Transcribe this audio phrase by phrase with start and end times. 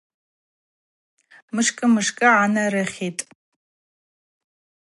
[1.55, 3.21] Мшкӏы мшкӏы гӏанарихитӏ.